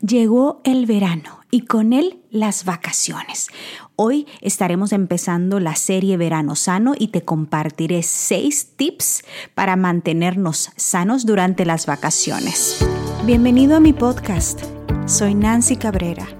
[0.00, 3.48] Llegó el verano y con él las vacaciones.
[3.96, 9.24] Hoy estaremos empezando la serie Verano Sano y te compartiré seis tips
[9.54, 12.78] para mantenernos sanos durante las vacaciones.
[13.26, 14.62] Bienvenido a mi podcast.
[15.06, 16.39] Soy Nancy Cabrera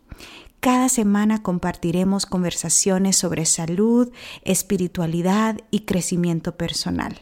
[0.61, 4.11] Cada semana compartiremos conversaciones sobre salud,
[4.43, 7.19] espiritualidad y crecimiento personal.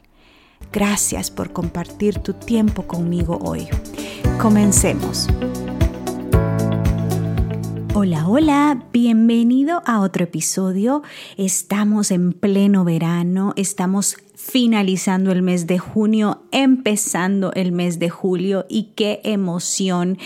[0.74, 3.70] Gracias por compartir tu tiempo conmigo hoy.
[4.42, 5.30] Comencemos.
[7.94, 11.02] Hola, hola, bienvenido a otro episodio.
[11.38, 18.66] Estamos en pleno verano, estamos finalizando el mes de junio, empezando el mes de julio
[18.68, 20.18] y qué emoción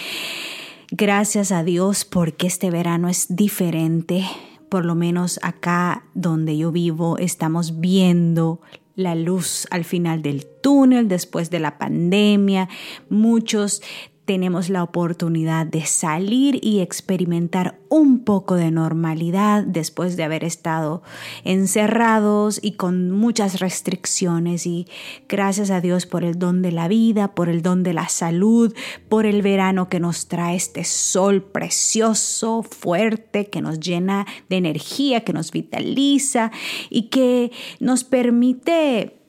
[0.95, 4.23] Gracias a Dios porque este verano es diferente.
[4.69, 8.61] Por lo menos acá donde yo vivo estamos viendo
[8.93, 12.69] la luz al final del túnel después de la pandemia.
[13.09, 13.81] Muchos
[14.25, 21.03] tenemos la oportunidad de salir y experimentar un poco de normalidad después de haber estado
[21.43, 24.87] encerrados y con muchas restricciones y
[25.27, 28.73] gracias a Dios por el don de la vida, por el don de la salud,
[29.09, 35.25] por el verano que nos trae este sol precioso, fuerte, que nos llena de energía,
[35.25, 36.51] que nos vitaliza
[36.89, 37.51] y que
[37.81, 39.19] nos permite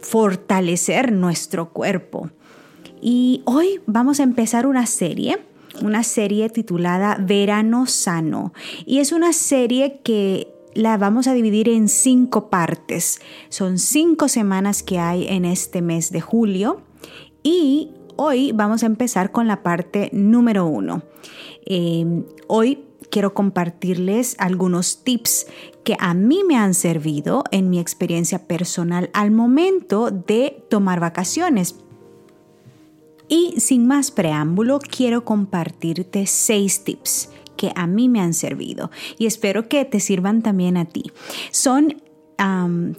[0.00, 2.30] fortalecer nuestro cuerpo.
[3.04, 5.40] Y hoy vamos a empezar una serie,
[5.82, 8.54] una serie titulada Verano Sano.
[8.86, 13.20] Y es una serie que la vamos a dividir en cinco partes.
[13.48, 16.82] Son cinco semanas que hay en este mes de julio.
[17.42, 21.02] Y hoy vamos a empezar con la parte número uno.
[21.66, 25.48] Em, hoy quiero compartirles algunos tips
[25.82, 31.74] que a mí me han servido en mi experiencia personal al momento de tomar vacaciones.
[33.32, 39.24] Y sin más preámbulo, quiero compartirte seis tips que a mí me han servido y
[39.24, 41.04] espero que te sirvan también a ti.
[41.50, 42.02] Son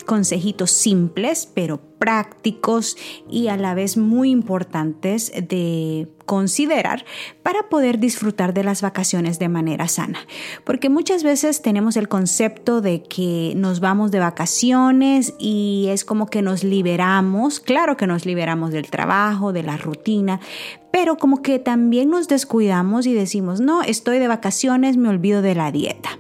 [0.08, 2.98] consejitos simples, pero prácticos
[3.32, 7.06] y a la vez muy importantes de considerar
[7.44, 10.20] para poder disfrutar de las vacaciones de manera sana.
[10.66, 16.28] Porque muchas veces tenemos el concepto de que nos vamos de vacaciones y es como
[16.28, 20.42] que nos liberamos, claro que nos liberamos del trabajo, de la rutina,
[20.92, 25.56] pero como que también nos descuidamos y decimos, no, estoy de vacaciones, me olvido de
[25.56, 26.20] la dieta.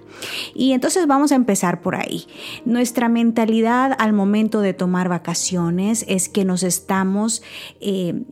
[0.55, 2.25] Y entonces vamos a empezar por ahí.
[2.66, 7.41] Nuestra mentalidad al momento de tomar vacaciones es que nos estamos...
[7.79, 8.23] Eh,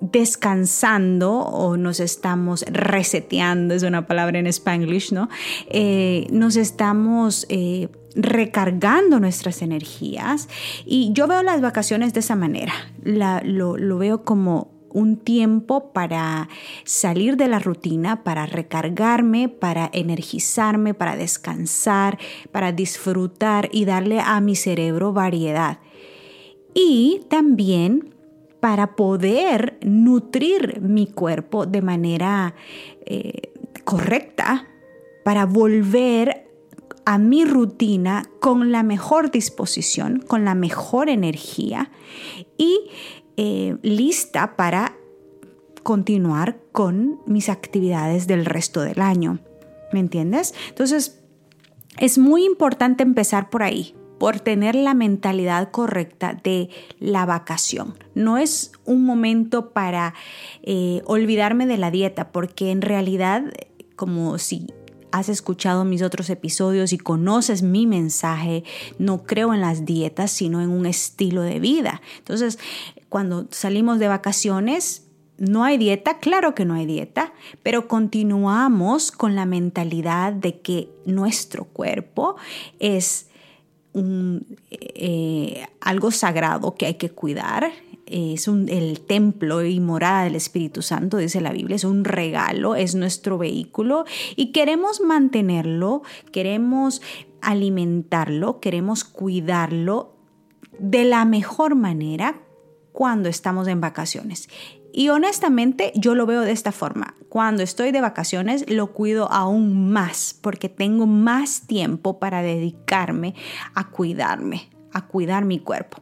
[0.00, 5.28] descansando o nos estamos reseteando, es una palabra en spanglish, ¿no?
[5.70, 10.48] Eh, nos estamos eh, recargando nuestras energías
[10.84, 12.74] y yo veo las vacaciones de esa manera,
[13.04, 16.48] lo, lo veo como un tiempo para
[16.84, 22.18] salir de la rutina, para recargarme, para energizarme, para descansar,
[22.50, 25.80] para disfrutar y darle a mi cerebro variedad.
[26.78, 28.14] Y también
[28.60, 32.54] para poder nutrir mi cuerpo de manera
[33.06, 33.54] eh,
[33.84, 34.68] correcta,
[35.24, 36.46] para volver
[37.06, 41.90] a mi rutina con la mejor disposición, con la mejor energía
[42.58, 42.90] y
[43.38, 44.96] eh, lista para
[45.82, 49.38] continuar con mis actividades del resto del año.
[49.94, 50.52] ¿Me entiendes?
[50.68, 51.22] Entonces,
[51.98, 57.94] es muy importante empezar por ahí, por tener la mentalidad correcta de la vacación.
[58.14, 60.14] No es un momento para
[60.62, 63.44] eh, olvidarme de la dieta, porque en realidad,
[63.94, 64.66] como si
[65.12, 68.64] has escuchado mis otros episodios y conoces mi mensaje,
[68.98, 72.02] no creo en las dietas, sino en un estilo de vida.
[72.18, 72.58] Entonces,
[73.08, 75.06] cuando salimos de vacaciones,
[75.38, 80.88] no hay dieta, claro que no hay dieta, pero continuamos con la mentalidad de que
[81.04, 82.36] nuestro cuerpo
[82.78, 83.28] es
[84.70, 87.72] eh, algo sagrado que hay que cuidar.
[88.06, 92.94] Es el templo y morada del Espíritu Santo, dice la Biblia, es un regalo, es
[92.94, 94.04] nuestro vehículo
[94.36, 97.02] y queremos mantenerlo, queremos
[97.40, 100.14] alimentarlo, queremos cuidarlo
[100.78, 102.42] de la mejor manera
[102.92, 104.48] cuando estamos en vacaciones.
[104.96, 109.92] Y honestamente yo lo veo de esta forma cuando estoy de vacaciones lo cuido aún
[109.92, 113.34] más porque tengo más tiempo para dedicarme
[113.74, 116.00] a cuidarme, a cuidar mi cuerpo.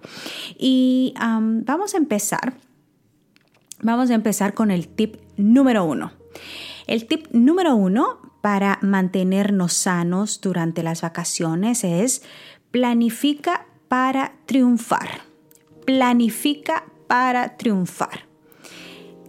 [0.56, 2.54] Y vamos a empezar.
[3.82, 6.12] Vamos a empezar con el tip número uno.
[6.86, 12.22] El tip número uno para mantenernos sanos durante las vacaciones es
[12.70, 15.22] planifica para triunfar.
[15.84, 18.32] Planifica para triunfar.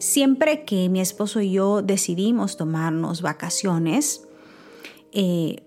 [0.05, 4.27] Siempre que mi esposo y yo decidimos tomarnos vacaciones,
[5.11, 5.63] eh,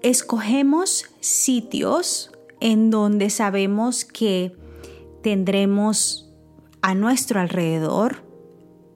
[0.00, 4.56] escogemos sitios en donde sabemos que
[5.22, 6.32] tendremos
[6.80, 8.22] a nuestro alrededor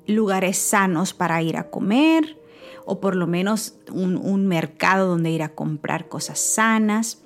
[0.07, 2.39] lugares sanos para ir a comer
[2.87, 7.19] o por lo menos un, mercado donde ir a comprar cosas sanas.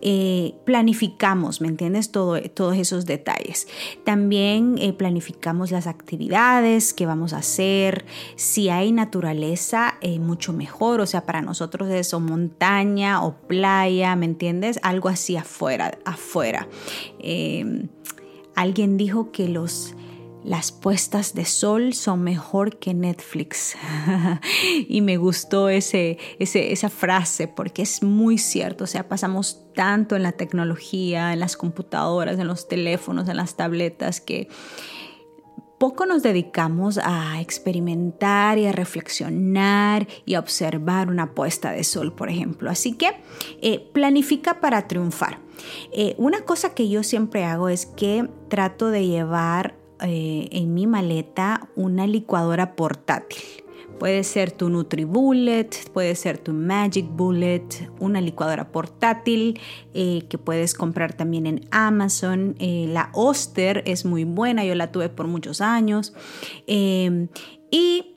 [0.00, 2.10] Eh, planificamos, ¿me entiendes?
[2.12, 3.66] Todo, todos esos detalles.
[4.04, 8.04] También eh, planificamos las actividades que vamos a hacer.
[8.36, 11.00] Si hay naturaleza, eh, mucho mejor.
[11.00, 14.78] O sea, para nosotros es montaña o playa, ¿me entiendes?
[14.82, 15.98] Algo así afuera.
[16.04, 16.68] afuera.
[18.54, 19.95] alguien dijo que los
[20.46, 23.74] las puestas de sol son mejor que Netflix.
[24.88, 28.84] y me gustó ese, esa frase porque es muy cierto.
[28.84, 33.56] O sea, pasamos tanto en la tecnología, en las computadoras, en los teléfonos, en las
[33.56, 34.48] tabletas, que
[35.78, 42.14] poco nos dedicamos a experimentar y a reflexionar y a observar una puesta de sol,
[42.14, 42.70] por ejemplo.
[42.70, 43.16] Así que
[43.62, 45.40] eh, planifica para triunfar.
[45.92, 50.86] Eh, una cosa que yo siempre hago es que trato de llevar eh, en mi
[50.86, 53.42] maleta una licuadora portátil.
[53.98, 57.66] Puede ser tu NutriBullet, puede ser tu Magic Bullet,
[57.98, 59.58] una licuadora portátil
[59.94, 62.56] eh, que puedes comprar también en Amazon.
[62.58, 66.12] Eh, la Oster es muy buena, yo la tuve por muchos años.
[66.66, 68.15] y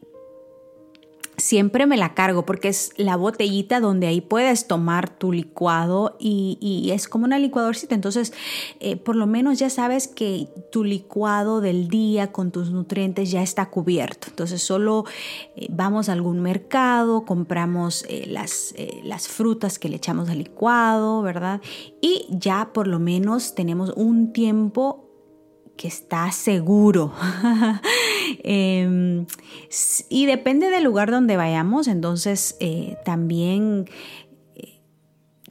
[1.39, 6.89] siempre me la cargo porque es la botellita donde ahí puedes tomar tu licuado y,
[6.91, 7.95] es como una licuadorcita.
[7.95, 8.33] Entonces,
[8.79, 13.41] eh, por lo menos ya sabes que tu licuado del día con tus nutrientes ya
[13.41, 14.27] está cubierto.
[14.29, 15.05] Entonces, solo
[15.55, 21.21] eh, vamos a algún mercado, compramos eh, las, las frutas que le echamos al licuado,
[21.21, 21.61] ¿verdad?
[22.01, 25.08] Y ya por lo menos tenemos un tiempo
[25.79, 27.13] que está seguro.
[28.43, 29.25] Em,
[30.09, 33.89] y depende del lugar donde vayamos, entonces eh, también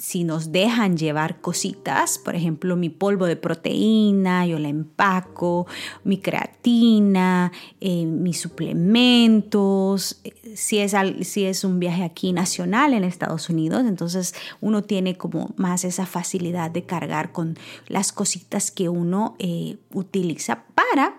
[0.08, 5.66] si nos dejan llevar cositas, por ejemplo, mi polvo de proteína, yo la empaco,
[6.02, 7.52] mi creatina,
[7.82, 10.94] eh, mis suplementos, eh, si es,
[11.28, 16.06] si es un viaje aquí nacional en Estados Unidos, entonces uno tiene como más esa
[16.06, 21.18] facilidad de cargar con las cositas que uno eh, utiliza para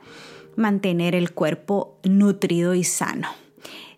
[0.56, 3.28] mantener el cuerpo nutrido y sano.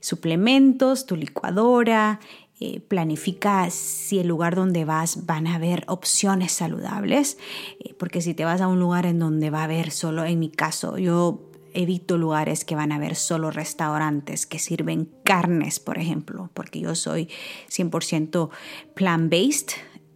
[0.02, 2.20] Suplementos, tu licuadora,
[2.64, 7.40] eh, planifica si el lugar donde vas van a haber opciones saludables,
[7.80, 10.38] eh, porque si te vas a un lugar en donde va a haber solo, en
[10.38, 15.98] mi caso, yo evito lugares que van a haber solo restaurantes que sirven carnes, por
[15.98, 17.30] ejemplo, porque yo soy
[17.68, 18.50] 100%
[18.94, 19.72] plant-based,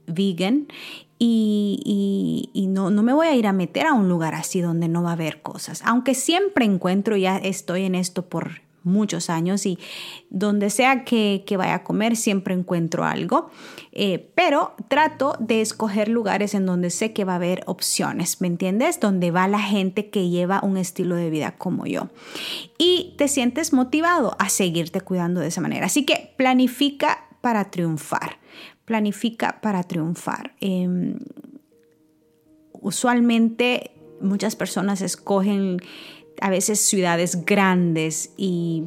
[0.06, 0.68] vegan,
[1.18, 4.88] y, y, no, no, me voy a ir a meter a un lugar así donde
[4.88, 5.81] no va a haber cosas.
[5.83, 9.78] Aunque siempre encuentro, ya estoy en esto por muchos años y
[10.30, 13.50] donde sea que, vaya a comer siempre encuentro algo,
[13.92, 18.48] eh, pero trato de escoger lugares en donde sé que va a haber opciones, ¿me
[18.48, 19.00] entiendes?
[19.00, 22.09] Donde va la gente que lleva un estilo de vida como yo.
[22.78, 25.88] Y te sientes motivado a seguirte cuidando de esa manera.
[25.88, 28.38] Así que planifica para triunfar,
[28.86, 30.56] planifica para triunfar.
[30.59, 31.19] Em,
[32.81, 35.80] usualmente muchas personas escogen
[36.42, 38.85] a veces ciudades grandes y,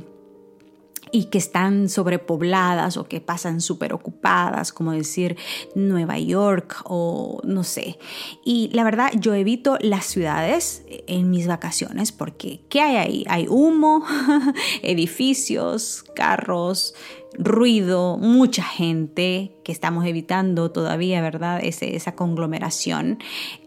[1.12, 5.36] y que están sobrepobladas o que pasan súper ocupadas, como decir
[5.74, 7.98] Nueva York o no sé.
[8.44, 13.24] Y la verdad, yo evito las ciudades en mis vacaciones porque ¿qué hay ahí?
[13.28, 14.04] Hay humo,
[14.82, 16.94] edificios, carros,
[17.38, 21.60] ruido, mucha gente que estamos evitando todavía, ¿verdad?
[21.62, 23.18] esa conglomeración,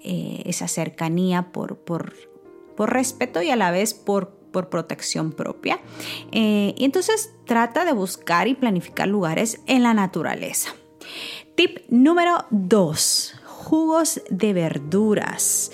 [0.03, 2.30] eh, esa cercanía por, por
[2.85, 5.79] respeto y a la vez por por protección propia.
[6.31, 10.75] Eh, y entonces trata de buscar y planificar lugares en la naturaleza.
[11.55, 13.35] Tip número 2.
[13.45, 15.71] Jugos de verduras.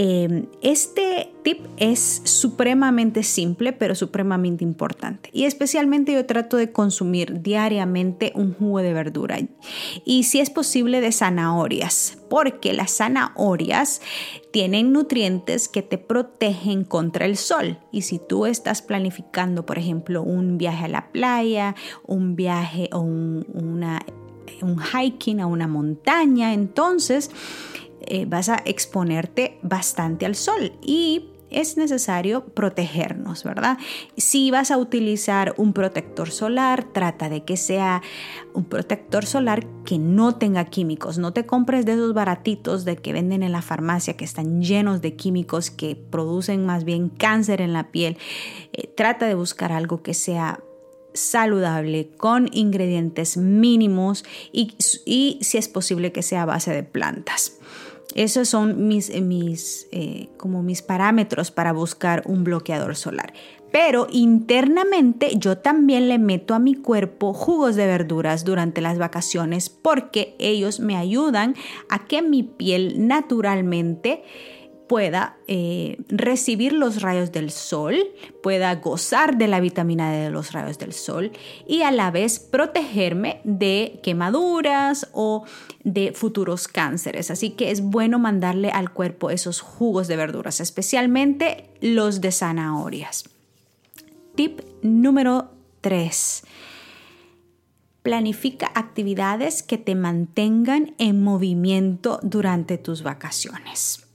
[0.00, 5.30] Em, este tip es supremamente simple, pero supremamente importante.
[5.32, 9.38] Y especialmente yo trato de consumir diariamente un jugo de verdura.
[10.04, 14.00] Y si es posible de zanahorias, porque las zanahorias
[14.58, 17.78] tienen nutrientes que te protegen contra el sol.
[17.92, 22.98] Y si tú estás planificando, por ejemplo, un viaje a la playa, un viaje o
[22.98, 27.30] un, un hiking a una montaña, entonces
[28.00, 33.78] eh, vas a exponerte bastante al sol y es necesario protegernos, ¿verdad?
[34.16, 38.02] Si vas a utilizar un protector solar, trata de que sea
[38.54, 41.18] un protector solar que no tenga químicos.
[41.18, 45.00] No te compres de esos baratitos de que venden en la farmacia que están llenos
[45.00, 48.18] de químicos que producen más bien cáncer en la piel.
[48.72, 50.60] Eh, trata de buscar algo que sea
[51.14, 54.74] saludable con ingredientes mínimos y,
[55.04, 57.57] y si es posible que sea a base de plantas.
[58.14, 63.32] Esos son mis, eh, mis, eh, como mis parámetros para buscar un bloqueador solar.
[63.70, 69.68] Pero internamente yo también le meto a mi cuerpo jugos de verduras durante las vacaciones
[69.68, 71.54] porque ellos me ayudan
[71.90, 74.22] a que mi piel naturalmente
[74.88, 77.96] pueda eh, recibir los rayos del sol,
[78.42, 81.30] pueda gozar de la vitamina D de los rayos del sol
[81.66, 85.44] y a la vez protegerme de quemaduras o
[85.84, 87.30] de futuros cánceres.
[87.30, 93.24] Así que es bueno mandarle al cuerpo esos jugos de verduras, especialmente los de zanahorias.
[94.34, 95.50] Tip número
[95.82, 96.44] 3.
[98.02, 104.07] Planifica actividades que te mantengan en movimiento durante tus vacaciones.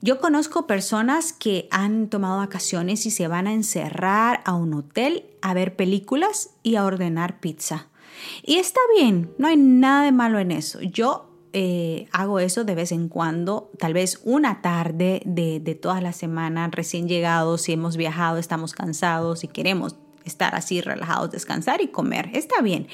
[0.00, 5.24] Yo conozco personas que han tomado vacaciones y se van a encerrar a un hotel
[5.42, 7.88] a ver películas y a ordenar pizza.
[8.44, 10.80] Y está bien, no hay nada de malo en eso.
[10.80, 16.00] Yo eh, hago eso de vez en cuando, tal vez una tarde de, de toda
[16.00, 21.80] la semana, recién llegados, si hemos viajado, estamos cansados y queremos estar así relajados, descansar
[21.80, 22.30] y comer.
[22.34, 22.86] Está bien.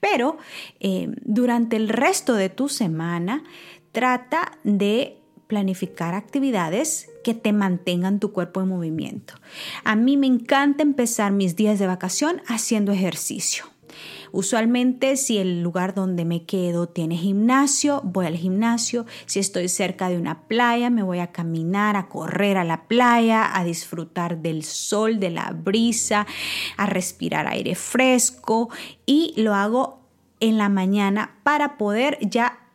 [0.00, 0.38] Pero
[0.80, 3.44] eh, durante el resto de tu semana,
[3.92, 5.17] trata de
[5.48, 9.34] planificar actividades que te mantengan tu cuerpo en movimiento.
[9.82, 13.64] A mí me encanta empezar mis días de vacación haciendo ejercicio.
[14.30, 19.06] Usualmente si el lugar donde me quedo tiene gimnasio, voy al gimnasio.
[19.26, 23.56] Si estoy cerca de una playa, me voy a caminar, a correr a la playa,
[23.58, 26.26] a disfrutar del sol, de la brisa,
[26.76, 28.68] a respirar aire fresco
[29.06, 30.00] y lo hago
[30.40, 32.67] en la mañana para poder ya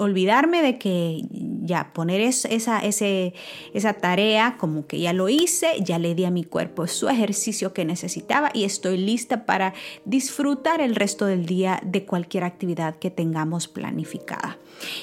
[0.00, 1.22] olvidarme de que
[1.62, 3.34] ya poner esa, ese,
[3.74, 7.72] esa tarea como que ya lo hice, ya le di a mi cuerpo su ejercicio
[7.72, 13.10] que necesitaba y estoy lista para disfrutar el resto del día de cualquier actividad que
[13.10, 14.58] tengamos planificada.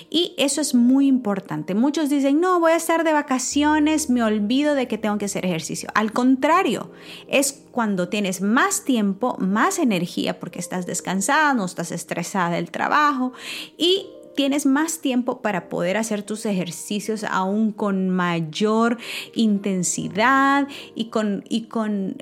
[0.10, 1.76] Y eso es muy importante.
[1.76, 5.46] Muchos dicen, no, voy a estar de vacaciones, me olvido de que tengo que hacer
[5.46, 5.90] ejercicio.
[5.94, 6.92] Al contrario,
[7.28, 13.34] es cuando tienes más tiempo, más energía, porque estás descansada, no estás estresada del trabajo
[13.78, 19.00] y tienes más tiempo para poder hacer tus ejercicios aún con mayor
[19.34, 22.18] intensidad y con, y con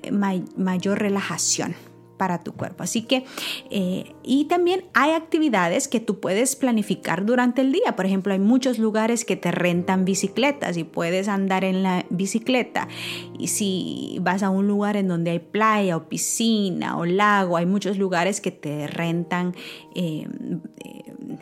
[0.55, 1.75] mayor relajación
[2.15, 2.83] para tu cuerpo.
[2.83, 3.25] Así que,
[3.69, 7.97] eh, y también hay actividades que tú puedes planificar durante el día.
[7.97, 12.87] Por ejemplo, hay muchos lugares que te rentan bicicletas y puedes andar en la bicicleta.
[13.37, 17.65] Y si vas a un lugar en donde hay playa o piscina o lago, hay
[17.65, 19.53] muchos lugares que te rentan
[19.95, 20.29] eh,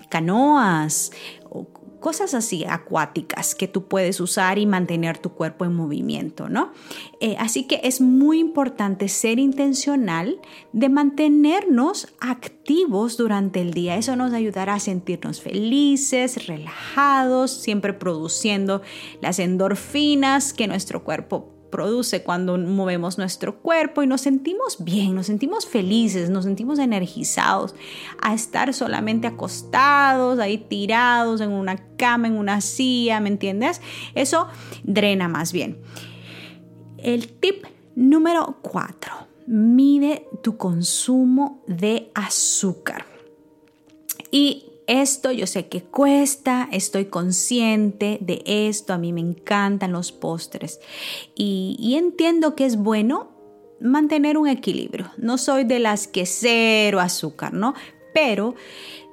[0.10, 1.12] canoas
[1.50, 1.68] o
[2.04, 6.74] cosas así acuáticas que tú puedes usar y mantener tu cuerpo en movimiento, ¿no?
[7.22, 10.42] Eh, así que es muy importante ser intencional
[10.74, 13.96] de mantenernos activos durante el día.
[13.96, 18.82] Eso nos ayudará a sentirnos felices, relajados, siempre produciendo
[19.22, 25.26] las endorfinas que nuestro cuerpo produce cuando movemos nuestro cuerpo y nos sentimos bien, nos
[25.26, 27.74] sentimos felices, nos sentimos energizados
[28.22, 33.82] a estar solamente acostados, ahí tirados en una cama, en una silla, ¿me entiendes?
[34.14, 34.50] Eso
[34.84, 35.80] drena más bien.
[37.00, 37.66] El tip
[37.96, 39.12] número 4.
[39.48, 43.08] Mide tu consumo de azúcar.
[44.30, 50.12] Y esto yo sé que cuesta, estoy consciente de esto, a mí me encantan los
[50.12, 50.80] postres
[51.36, 53.32] y, entiendo que es bueno
[53.80, 55.12] mantener un equilibrio.
[55.18, 57.74] No soy de las que cero azúcar, ¿no?
[58.14, 58.56] Pero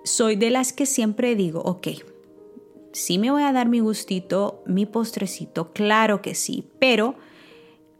[0.05, 1.89] soy de las que siempre digo, ok,
[2.93, 7.17] sí me voy a dar mi gustito, mi postrecito, claro que sí, pero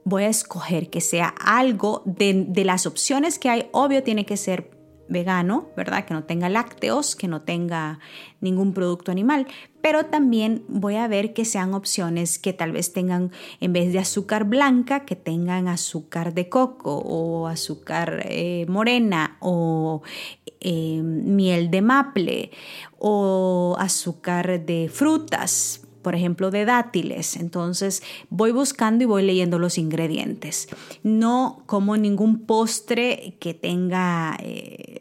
[0.05, 4.37] voy a escoger que sea algo de, de las opciones que hay, obvio tiene que
[4.37, 4.80] ser
[5.11, 6.07] vegano, ¿verdad?
[6.07, 7.99] Que no tenga lácteos, que no tenga
[8.41, 9.47] ningún producto animal.
[9.83, 13.99] Pero también voy a ver que sean opciones que tal vez tengan, en vez de
[13.99, 20.03] azúcar blanca, que tengan azúcar de coco o azúcar eh, morena o
[20.61, 22.51] eh, miel de maple
[22.99, 27.37] o azúcar de frutas por ejemplo, de dátiles.
[27.37, 30.69] Entonces voy buscando y voy leyendo los ingredientes.
[31.03, 35.00] No como ningún postre que tenga eh,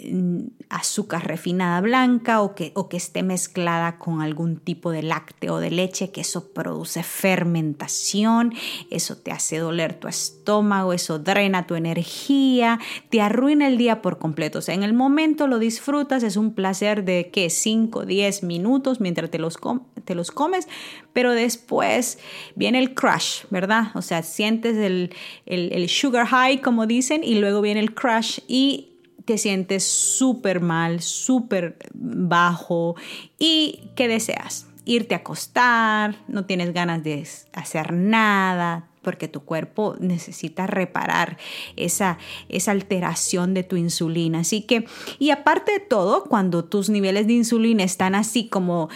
[0.69, 5.59] azúcar refinada blanca o que, o que esté mezclada con algún tipo de lácteo o
[5.59, 8.53] de leche, que eso produce fermentación,
[8.91, 12.79] eso te hace doler tu estómago, eso drena tu energía,
[13.09, 14.59] te arruina el día por completo.
[14.59, 19.01] O sea, en el momento lo disfrutas, es un placer de que 5, 10 minutos
[19.01, 19.57] mientras te los,
[20.05, 20.67] te los comes,
[21.11, 22.19] pero después
[22.55, 23.87] viene el crush, ¿verdad?
[23.95, 25.13] O sea, sientes el,
[25.45, 28.88] el, sugar high, como dicen, y luego viene el crush y
[29.29, 32.95] te sientes súper mal, súper bajo
[33.37, 34.65] y ¿qué deseas?
[34.85, 41.37] Irte a acostar, no tienes ganas de hacer nada, porque tu cuerpo necesita reparar
[41.75, 42.17] esa,
[42.49, 44.39] esa alteración de tu insulina.
[44.39, 44.87] Así que,
[45.19, 48.89] y aparte de todo, cuando tus niveles de insulina están así como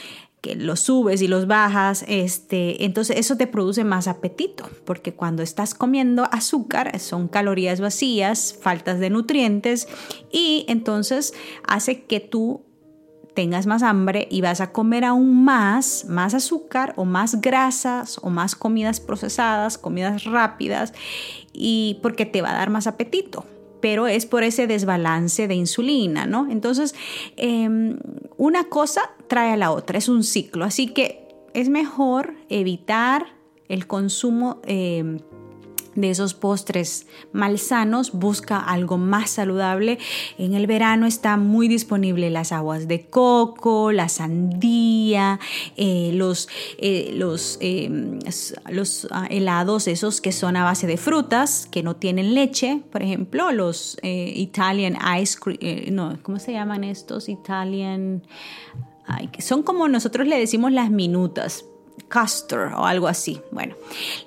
[0.44, 5.42] que los subes y los bajas, este, entonces eso te produce más apetito, porque cuando
[5.42, 9.88] estás comiendo azúcar son calorías vacías, faltas de nutrientes
[10.34, 11.34] y entonces
[11.66, 12.66] hace que tú
[13.34, 18.30] tengas más hambre y vas a comer aún más, más azúcar o más grasas o
[18.30, 20.94] más comidas procesadas, comidas rápidas
[21.54, 23.46] y porque te va a dar más apetito
[23.84, 26.50] pero es por ese desbalance de insulina, ¿no?
[26.50, 26.96] Entonces,
[27.36, 28.00] em,
[28.38, 33.26] una cosa trae a la otra, es un ciclo, así que es mejor evitar
[33.68, 35.20] el consumo em,
[35.96, 40.00] de esos postres malsanos, busca algo más saludable.
[40.38, 45.40] En el verano está muy disponible las aguas de coco, la sandía,
[45.78, 48.20] eh, los, eh, los, em,
[49.12, 53.52] ah, helados esos que son a base de frutas, que no tienen leche, por ejemplo,
[53.52, 57.30] los eh, Italian ice cream, no, ¿cómo se llaman estos?
[57.30, 58.24] Italian...
[59.40, 61.66] son como nosotros le decimos las minutas,
[62.12, 63.42] Custard o algo así.
[63.52, 63.76] Bueno,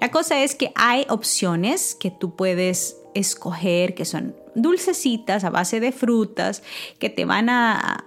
[0.01, 5.81] la cosa es que hay opciones que tú puedes escoger que son dulcecitas a base
[5.81, 6.63] de frutas
[6.99, 8.03] que te van a,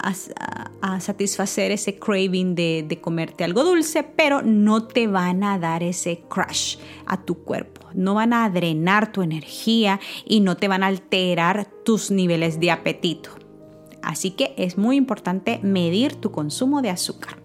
[1.00, 6.24] satisfacer ese craving de, de, comerte algo dulce, pero no te van a dar ese
[6.28, 10.88] crush a tu cuerpo, no van a drenar tu energía y no te van a
[10.88, 13.31] alterar tus niveles de apetito.
[14.01, 17.39] Así que es muy importante medir tu consumo de azúcar.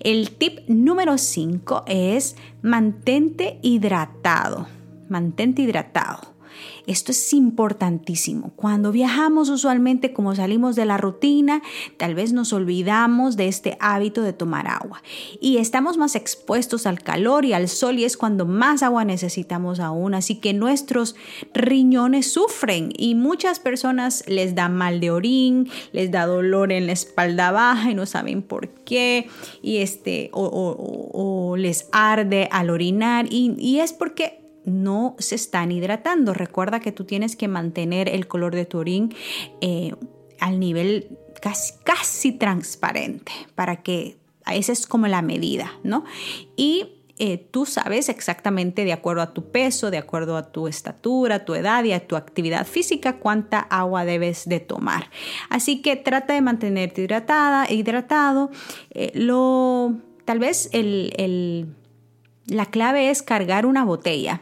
[0.00, 4.66] El tip número 5 es mantente hidratado.
[5.08, 6.20] Mantente hidratado.
[6.86, 8.52] Esto es importantísimo.
[8.56, 11.62] Cuando viajamos usualmente como salimos de la rutina,
[11.96, 15.02] tal vez nos olvidamos de este hábito de tomar agua
[15.40, 19.80] y estamos más expuestos al calor y al sol y es cuando más agua necesitamos
[19.80, 20.14] aún.
[20.14, 21.16] Así que nuestros
[21.54, 26.92] riñones sufren y muchas personas les da mal de orín, les da dolor en la
[26.92, 29.28] espalda baja y no saben por qué
[29.62, 36.34] y este o, les arde al orinar y es porque no se están hidratando.
[36.34, 39.14] Recuerda que tú tienes que mantener el color de tu orín
[39.60, 39.94] eh,
[40.38, 46.04] al nivel casi, casi transparente para que esa es como la medida, ¿no?
[46.56, 51.44] Y eh, tú sabes exactamente de acuerdo a tu peso, de acuerdo a tu estatura,
[51.44, 55.10] tu edad y a tu actividad física, cuánta agua debes de tomar.
[55.50, 58.50] Así que trata de mantenerte hidratada, hidratado.
[58.92, 60.70] Eh, lo, tal vez
[62.46, 64.40] la clave es cargar una botella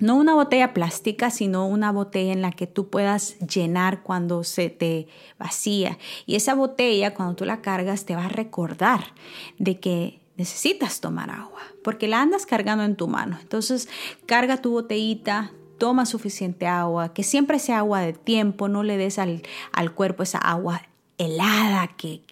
[0.00, 4.70] no una botella plástica, sino una botella en la que tú puedas llenar cuando se
[4.70, 5.06] te
[5.38, 5.98] vacía.
[6.26, 9.14] Y esa botella, cuando tú la cargas, te va a recordar
[9.58, 13.38] de que necesitas tomar agua, porque la andas cargando en tu mano.
[13.40, 13.88] Entonces,
[14.24, 19.18] carga tu botellita, toma suficiente agua, que siempre sea agua de tiempo, no le des
[19.18, 20.82] al, al cuerpo esa agua
[21.18, 22.22] helada que,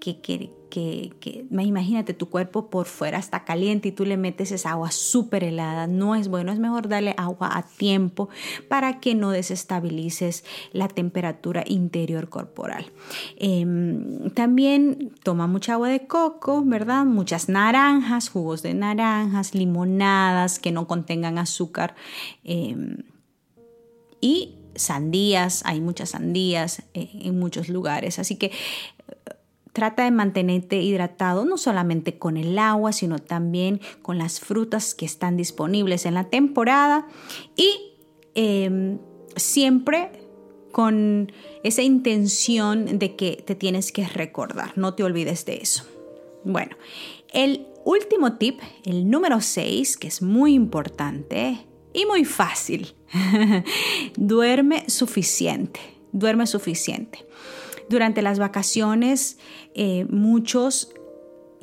[0.00, 4.70] que, que que, imagínate, tu cuerpo por fuera está caliente y tú le metes esa
[4.70, 5.86] agua súper helada.
[5.86, 8.30] No es bueno, es mejor darle agua a tiempo
[8.68, 12.86] para que no desestabilices la temperatura interior corporal.
[13.36, 17.04] Em, también toma mucha agua de coco, ¿verdad?
[17.04, 21.94] Muchas naranjas, jugos de naranjas, limonadas que no contengan azúcar.
[22.44, 22.96] Em,
[24.22, 28.18] y sandías, hay muchas sandías eh, en muchos lugares.
[28.18, 28.52] Así que
[29.72, 35.06] Trata de mantenerte hidratado no solamente con el agua, sino también con las frutas que
[35.06, 37.06] están disponibles en la temporada
[37.56, 37.94] y
[38.34, 38.98] em,
[39.36, 40.10] siempre
[40.72, 41.32] con
[41.62, 44.76] esa intención de que te tienes que recordar.
[44.76, 45.84] No te olvides de eso.
[46.44, 46.76] Bueno,
[47.32, 52.94] el último tip, el número 6, que es muy importante y muy fácil.
[54.16, 55.80] duerme suficiente,
[56.12, 57.24] duerme suficiente.
[57.88, 59.38] Durante las vacaciones,
[59.74, 60.92] eh, muchos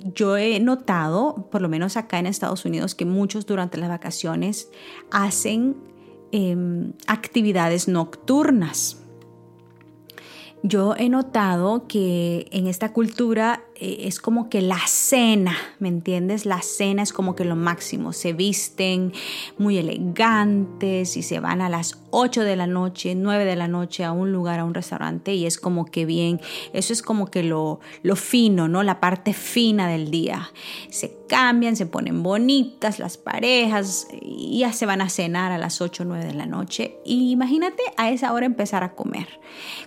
[0.04, 4.70] yo he notado, por lo menos acá en Estados Unidos, que muchos durante las vacaciones
[5.12, 5.76] hacen
[6.32, 8.98] em, actividades nocturnas.
[10.62, 16.46] Yo he notado que en esta cultura es como que la cena, ¿me entiendes?
[16.46, 18.12] La cena es como que lo máximo.
[18.12, 19.14] Se visten
[19.58, 24.04] muy elegantes y se van a las 8 de la noche, 9 de la noche
[24.04, 26.42] a un lugar, a un restaurante y es como que bien,
[26.74, 28.84] eso es como que lo, lo fino, ¿no?
[28.84, 30.52] La parte fina del día.
[30.90, 35.80] Se cambian, se ponen bonitas las parejas y ya se van a cenar a las
[35.80, 36.98] 8 o 9 de la noche.
[37.06, 39.40] Imagínate a esa hora empezar a comer.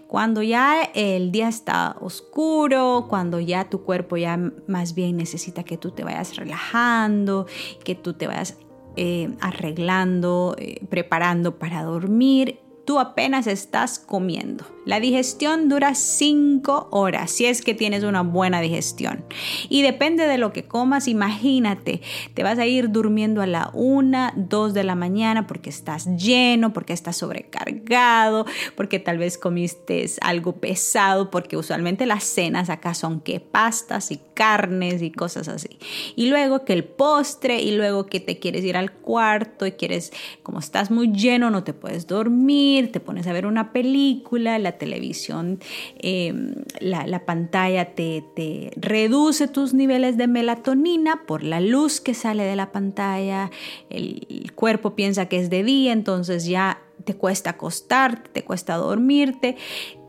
[0.06, 5.76] Cuando ya el día está oscuro, cuando ya tu cuerpo ya más bien necesita que
[5.76, 7.46] tú te vayas relajando,
[7.84, 8.58] que tú te vayas
[8.96, 14.64] eh, arreglando, eh, preparando para dormir, tú apenas estás comiendo.
[14.84, 19.24] La digestión dura 5 horas, si es que tienes una buena digestión.
[19.68, 22.00] Y depende de lo que comas, imagínate,
[22.34, 26.72] te vas a ir durmiendo a la 1, 2 de la mañana porque estás lleno,
[26.72, 28.44] porque estás sobrecargado,
[28.76, 34.18] porque tal vez comiste algo pesado, porque usualmente las cenas acá son que pastas y
[34.34, 35.78] carnes y cosas así.
[36.16, 40.12] Y luego que el postre y luego que te quieres ir al cuarto y quieres,
[40.42, 44.72] como estás muy lleno, no te puedes dormir, te pones a ver una película, la
[44.72, 45.58] televisión,
[45.98, 52.44] em, la, pantalla te, te reduce tus niveles de melatonina por la luz que sale
[52.44, 53.50] de la pantalla,
[53.90, 59.56] el cuerpo piensa que es de día, entonces ya te cuesta acostarte, te cuesta dormirte,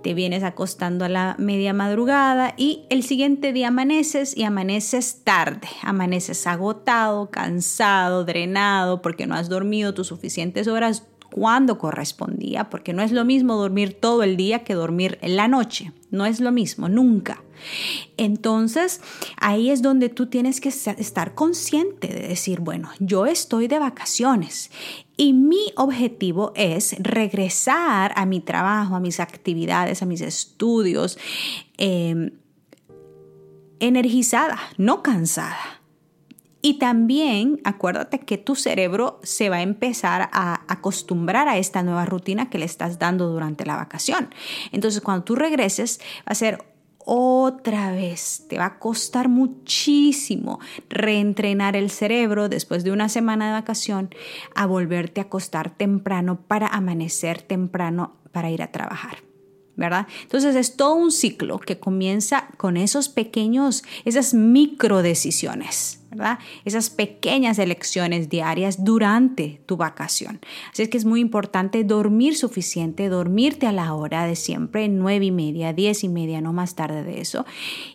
[0.04, 5.68] te vienes acostando a la media madrugada y el siguiente día amaneces y amaneces tarde,
[5.82, 13.02] amaneces agotado, cansado, drenado porque no has dormido tus suficientes horas cuando correspondía, porque no
[13.02, 16.52] es lo mismo dormir todo el día que dormir en la noche, no es lo
[16.52, 17.44] mismo, nunca.
[18.18, 19.02] Entonces,
[19.38, 24.70] ahí es donde tú tienes que estar consciente de decir, bueno, yo estoy de vacaciones
[25.18, 31.18] y mi objetivo es regresar a mi trabajo, a mis actividades, a mis estudios,
[31.78, 32.30] em,
[33.80, 35.83] energizada, no cansada.
[36.66, 42.06] Y también acuérdate que tu cerebro se va a empezar a acostumbrar a esta nueva
[42.06, 44.30] rutina que le estás dando durante la vacación.
[44.72, 46.64] Entonces cuando tú regreses va a ser
[47.06, 48.46] otra vez.
[48.48, 54.16] Te va a costar muchísimo reentrenar el cerebro después de una semana de vacación
[54.56, 59.18] a volverte a acostar temprano para amanecer temprano para ir a trabajar.
[59.76, 60.08] ¿verdad?
[60.22, 66.03] Entonces es todo un ciclo que comienza con esos pequeños, esas micro decisiones,
[66.66, 70.40] Esas pequeñas elecciones diarias durante tu vacación.
[70.72, 75.26] Así es que es muy importante dormir suficiente, dormirte a la hora de siempre, nueve
[75.26, 77.46] y media, diez y media, no más tarde de eso,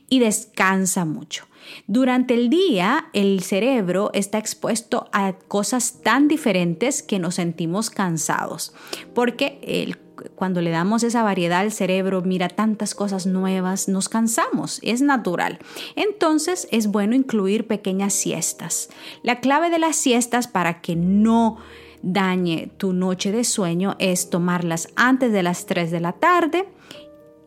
[0.09, 1.47] y descansa mucho.
[1.87, 8.73] Durante el día, el cerebro está expuesto a cosas tan diferentes que nos sentimos cansados,
[9.15, 9.99] porque el
[10.35, 15.59] cuando le damos esa variedad al cerebro, mira tantas cosas nuevas, nos cansamos, es natural.
[15.97, 18.91] Entonces es bueno incluir pequeñas siestas.
[19.23, 21.59] La clave de las siestas para que no
[22.03, 26.69] dañe tu noche de sueño es tomarlas antes de las 3 de la tarde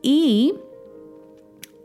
[0.02, 0.56] y,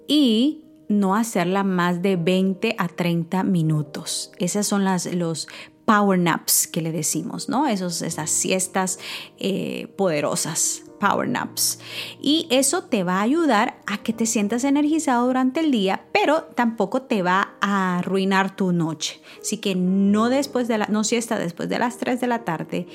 [0.07, 4.33] y no hacerla más de 20 a 30 minutos.
[4.39, 5.49] Esas son las, los
[5.87, 7.67] power naps que le decimos, ¿no?
[7.67, 8.99] Esos, esas siestas
[9.39, 11.79] eh, poderosas, power naps.
[12.21, 16.43] Y eso te va a ayudar a que te sientas energizado durante el día, pero
[16.55, 19.21] tampoco te va a arruinar tu noche.
[19.41, 22.87] Así que no después de la, no siesta después de las 3 de la tarde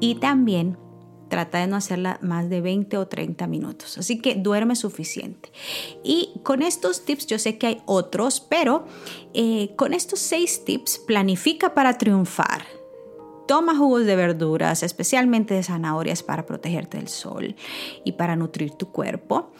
[0.00, 0.76] y también
[1.32, 3.96] trata de no hacerla más de 20 o 30 minutos.
[3.96, 5.50] Así que duerme suficiente.
[6.04, 8.84] Y con estos tips, yo sé que hay otros, pero
[9.32, 12.66] eh, con estos seis tips, planifica para triunfar.
[13.48, 17.56] Toma jugos de verduras, especialmente de zanahorias, para protegerte del sol
[18.04, 19.52] y para nutrir tu cuerpo.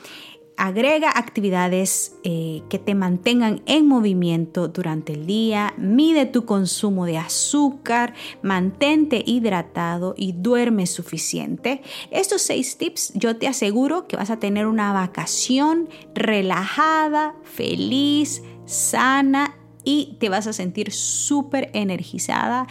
[0.65, 7.19] Agrega actividades eh, que te mantengan en movimiento durante el día, mide tu consumo de
[7.19, 11.83] azúcar, mantente hidratado y duerme suficiente.
[12.13, 19.59] Estos seis tips yo te aseguro que vas a tener una vacación relajada, feliz, sana
[19.83, 22.69] y te vas a sentir súper energizada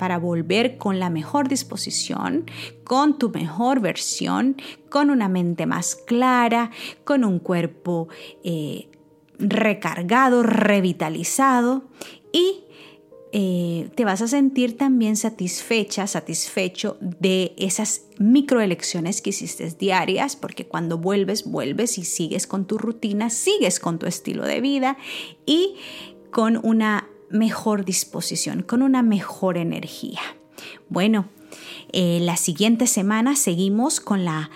[0.00, 2.46] para volver con la mejor disposición,
[2.84, 4.56] con tu mejor versión,
[4.88, 6.70] con una mente más clara,
[7.04, 8.08] con un cuerpo
[8.42, 8.88] eh,
[9.38, 11.84] recargado, revitalizado
[12.32, 12.64] y
[13.32, 20.66] eh, te vas a sentir también satisfecha, satisfecho de esas microelecciones que hiciste diarias, porque
[20.66, 24.96] cuando vuelves, vuelves y sigues con tu rutina, sigues con tu estilo de vida
[25.44, 25.74] y
[26.30, 30.20] con una mejor disposición, con una mejor energía.
[30.88, 31.28] Bueno,
[31.92, 34.50] eh, la siguiente semana seguimos con la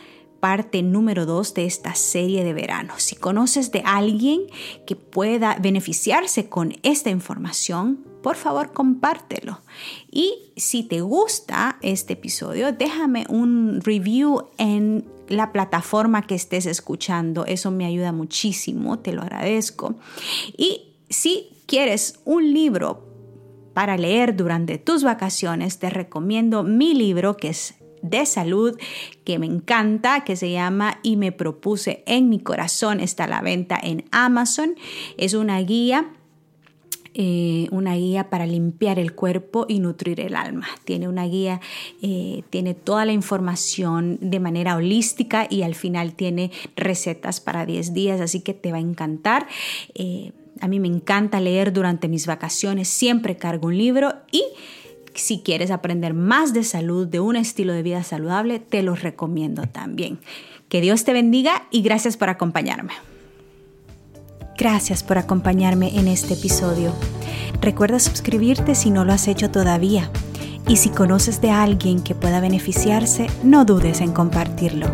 [0.44, 2.92] parte número 2 de esta serie de verano.
[2.98, 4.42] Si conoces de alguien
[4.86, 9.62] que pueda beneficiarse con esta información, por favor compártelo.
[10.10, 17.46] Y si te gusta este episodio, déjame un review en la plataforma que estés escuchando.
[17.46, 19.94] Eso me ayuda muchísimo, te lo agradezco.
[20.58, 23.08] Y si quieres un libro
[23.74, 27.74] para leer durante tus vacaciones, te recomiendo mi libro que es
[28.04, 28.78] de salud
[29.24, 33.00] que me encanta, que se llama Y me propuse en mi corazón.
[33.00, 34.76] Está a la venta en Amazon.
[35.16, 36.12] Es una guía.
[37.16, 40.66] Eh, una guía para limpiar el cuerpo y nutrir el alma.
[40.84, 41.60] Tiene una guía,
[42.02, 47.94] eh, tiene toda la información de manera holística y al final tiene recetas para 10
[47.94, 49.46] días, así que te va a encantar.
[49.94, 54.42] Eh, a mí me encanta leer durante mis vacaciones, siempre cargo un libro y
[55.14, 59.62] si quieres aprender más de salud, de un estilo de vida saludable, te los recomiendo
[59.62, 60.18] también.
[60.68, 62.92] Que Dios te bendiga y gracias por acompañarme.
[64.58, 66.92] Gracias por acompañarme en este episodio.
[67.60, 70.10] Recuerda suscribirte si no lo has hecho todavía.
[70.66, 74.86] Y si conoces de alguien que pueda beneficiarse, no dudes en compartirlo.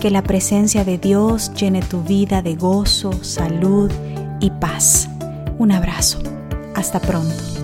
[0.00, 3.90] Que la presencia de Dios llene tu vida de gozo, salud
[4.40, 5.08] y paz.
[5.58, 6.18] Un abrazo.
[6.74, 7.59] Hasta pronto.